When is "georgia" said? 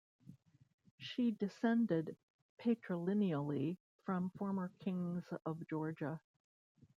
5.67-6.19